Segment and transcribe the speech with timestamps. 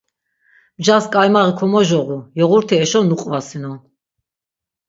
[0.79, 3.77] Mjas ǩaymaği komojoğu, yoğurti eşo nuqvasinon.